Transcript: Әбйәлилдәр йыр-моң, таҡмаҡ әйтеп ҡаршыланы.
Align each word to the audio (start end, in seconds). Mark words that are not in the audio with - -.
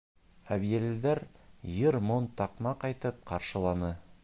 Әбйәлилдәр 0.53 1.21
йыр-моң, 1.75 2.31
таҡмаҡ 2.41 2.87
әйтеп 2.91 3.23
ҡаршыланы. 3.33 3.95